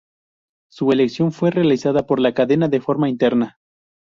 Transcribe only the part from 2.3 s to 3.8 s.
cadena de forma interna.